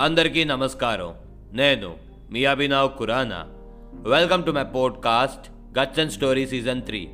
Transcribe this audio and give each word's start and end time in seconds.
అందరికీ 0.00 0.44
నమస్కారం. 0.44 1.14
నేను 1.52 1.94
మీ 2.32 2.44
Abhinav 2.44 2.98
Khurana. 2.98 3.44
Welcome 4.10 4.44
to 4.44 4.50
my 4.50 4.64
podcast 4.64 5.78
గచ్చన్ 5.78 6.10
story 6.10 6.46
season 6.46 6.82
three 6.82 7.08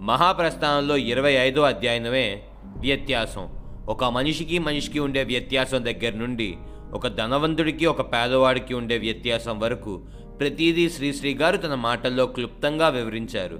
మహాప్రస్థానంలో 0.00 0.96
ఇరవై 0.96 1.32
ఐదో 1.32 1.62
అధ్యాయమే 1.62 2.42
వ్యత్యాసం. 2.80 3.48
ఒక 3.88 4.04
మనిషికి 4.04 4.58
మనిషికి 4.58 4.98
ఉండే 4.98 5.24
వ్యత్యాసం 5.24 5.84
దగ్గర 5.84 6.12
నుండి 6.12 6.56
ఒక 6.92 7.08
ధనవంతుడికి 7.08 7.86
ఒక 7.86 8.00
పేదవాడికి 8.12 8.74
ఉండే 8.74 8.98
వ్యత్యాసం 8.98 9.60
వరకు 9.60 10.02
ప్రతిదీ 10.40 10.90
శ్రీశ్రీ 10.90 11.34
గారు 11.34 11.56
తన 11.56 11.74
మాటల్లో 11.74 12.26
క్లుప్తంగా 12.26 12.88
వివరించారు. 12.88 13.58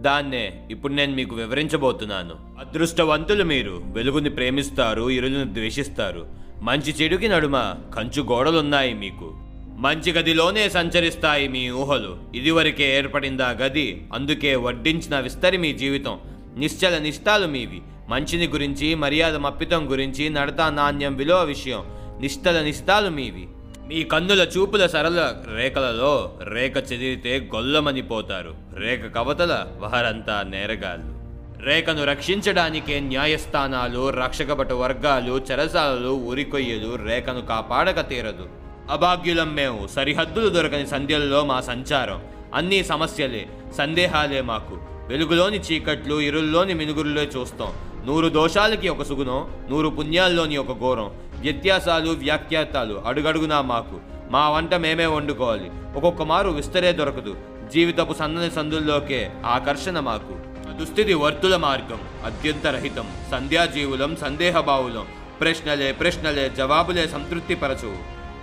దాన్నే 0.00 0.68
ఇప్పుడు 0.70 0.92
నేను 0.92 1.14
మీకు 1.14 1.34
వివరించబోతున్నాను. 1.36 2.34
అదృష్టవంతులు 2.58 3.44
మీరు. 3.44 3.82
వెలుగుని 3.84 4.30
ప్రేమిస్తారు 4.30 5.10
ఇరులను 5.10 5.54
ద్వేషిస్తారు. 5.54 6.43
మంచి 6.64 6.92
చెడుకి 6.92 7.28
నడుమ 7.28 7.74
కంచు 7.96 8.22
గోడలున్నాయి 8.22 8.94
మీకు. 8.94 9.34
మంచి 9.76 10.12
గదిలోనే 10.12 10.68
సంచరిస్తాయి 10.68 11.48
మీ 11.48 11.70
ఊహలు. 11.70 12.18
ఇదివరకే 12.34 12.98
ఏర్పడిందా 12.98 13.50
గది 13.50 14.06
అందుకే 14.14 14.56
వడ్డించిన 14.56 15.18
విస్తరి 15.20 15.56
మీ 15.56 15.72
జీవితం. 15.72 16.20
నిశ్చల 16.56 16.98
నిష్ఠాలు 16.98 17.46
మీవి. 17.46 17.82
మంచిని 18.08 18.46
గురించి 18.46 18.94
మర్యాద 18.94 19.36
మప్పితం 19.36 19.90
గురించి 19.90 20.28
నడతా 20.28 20.70
నాణ్యం 20.70 21.16
విలువ 21.16 21.42
విషయం. 21.42 21.84
నిష్టల 22.20 22.60
నిష్ఠాలు 22.62 23.10
మీవి. 23.10 23.48
మీ 23.88 24.02
కన్నుల 24.02 24.40
చూపుల 24.40 24.86
సరళ 24.86 25.34
రేఖలలో 25.56 26.38
రేఖ 26.42 26.76
చెదిరితే 26.76 27.50
గొల్లమనిపోతారు 27.54 28.54
రేఖ 28.76 29.14
కవతల 29.14 29.66
వారంతా 29.76 30.42
నేరగాళ్ళు. 30.42 31.13
రేఖను 31.62 32.04
రక్షించడానికే 32.04 33.00
న్యాయస్థానాలు 33.00 34.10
రక్షకబట 34.10 34.72
వర్గాలు 34.72 35.40
చెరసాలలు 35.50 36.08
ఉరికొయ్యలు 36.08 36.96
రేఖను 36.96 37.42
కాపాడక 37.42 38.08
తీరదు. 38.08 38.48
అభాగ్యులం 38.90 39.54
మేము 39.54 39.86
సరిహద్దులు 39.86 40.48
దొరకని 40.48 40.86
సంధ్యల్లో 40.86 41.44
మా 41.44 41.60
సంచారం. 41.60 42.22
అన్నీ 42.54 42.84
సమస్యలే 42.84 43.46
సందేహాలే 43.78 44.40
మాకు. 44.40 44.78
వెలుగులోని 45.08 45.58
చీకట్లు 45.58 46.20
ఇరుల్లోని 46.20 46.74
మినుగురులే 46.74 47.30
చూస్తాం. 47.36 47.72
నూరు 48.06 48.28
దోషాలకి 48.28 48.88
ఒక 48.88 49.02
సుగుణం 49.02 49.66
నూరు 49.70 49.88
పుణ్యాల్లోని 49.88 50.56
ఒక 50.56 50.80
ఘోరం. 50.80 51.10
వ్యత్యాసాలు 51.40 52.10
వ్యాఖ్యాతాలు 52.10 53.02
అడుగడుగునా 53.06 53.60
మాకు. 53.60 54.00
మా 54.30 54.50
వంట 54.50 54.74
మేమే 54.74 55.06
వండుకోవాలి. 55.06 55.70
ఒక్కొక్క 55.94 56.22
మారు 56.22 56.48
విస్తరే 56.48 56.92
దొరకదు. 56.92 57.36
జీవితపు 57.72 58.12
సన్నని 58.12 58.50
సందుల్లోకే 58.50 59.30
ఆకర్షణ 59.46 60.00
మాకు. 60.00 60.53
దుస్థితి 60.78 61.14
వర్తుల 61.14 61.56
మార్గం 61.56 62.00
అత్యంత 62.24 62.66
రహితం 62.66 63.08
సంధ్యాజీవులం 63.30 64.16
సందేహబావులం. 64.16 65.06
ప్రశ్నలే 65.40 65.92
ప్రశ్నలే 65.92 66.48
జవాబులే 66.48 67.08
సంతృప్తిపరచు 67.08 67.96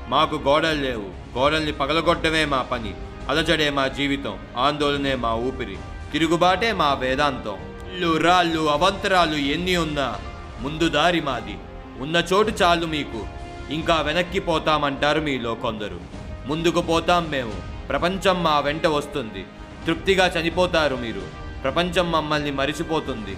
మాకు 0.07 0.35
గోడలు 0.35 0.81
లేవు 0.81 1.37
గోడల్ని 1.37 1.71
పగలగొట్టమే 1.71 2.45
మా 2.45 2.61
పని. 2.61 2.93
అలజడే 3.29 3.69
మా 3.69 3.87
జీవితం 3.87 4.39
ఆందోళనే 4.57 5.15
మా 5.15 5.35
ఊపిరి. 5.35 5.77
తిరుగుబాటే 6.11 6.71
మా 6.71 6.93
వేదాంతం. 6.93 7.57
ఇల్లు 7.93 8.17
రాళ్ళు 8.17 8.69
అవంతరాలు 8.69 9.35
ఎన్ని 9.35 9.77
ఉన్నా 9.77 10.19
ముందు 10.59 10.89
దారి 10.89 11.21
మాది. 11.21 11.57
ఉన్న 11.99 12.23
చోటు 12.33 12.51
చాలు 12.63 12.85
మీకు. 12.85 13.27
ఇంకా 13.69 14.01
వెనక్కి 14.01 14.39
పోతామంటారు 14.39 15.21
మీలో 15.21 15.53
కొందరు. 15.53 15.99
ముందుకు 16.45 16.81
పోతాం 16.81 17.29
మేము. 17.29 17.53
ప్రపంచం 17.89 18.43
మా 18.43 18.59
వెంట 18.59 18.87
వస్తుంది. 18.87 19.45
తృప్తిగా 19.87 20.27
చనిపోతారు 20.27 20.95
మీరు. 20.95 21.40
ప్రపంచం 21.63 22.11
మమ్మల్ని 22.11 22.51
మరిచిపోతుంది. 22.51 23.37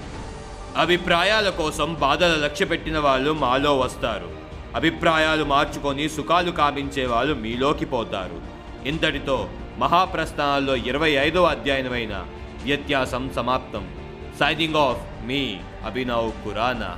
అభిప్రాయాల 0.77 1.49
కోసం 1.49 1.93
బాధలు 1.93 2.43
లక్ష్య 2.43 2.65
పెట్టిన 2.65 2.99
వాళ్ళు 2.99 3.31
మాలో 3.31 3.77
వస్తారు. 3.77 4.29
అభిప్రాయాలు 4.75 5.43
మార్చుకొని 5.43 6.09
సుఖాలు 6.09 6.51
కామించే 6.51 7.05
వాళ్ళు 7.05 7.33
మీలోకి 7.33 7.85
పోతారు. 7.85 8.41
ఇంతటితో 8.87 9.49
మహాప్రస్థానాల్లో 9.77 10.75
ఇరవై 10.75 11.11
ఐదో 11.11 11.43
అధ్యయనమైన 11.43 12.25
వ్యత్యాసం 12.63 13.31
సమాప్తం. 13.35 13.91
సైనింగ్ 14.39 14.75
ఆఫ్ 14.75 15.01
మీ 15.25 15.57
అభినవ్ 15.85 16.31
ఖురానా 16.31 16.97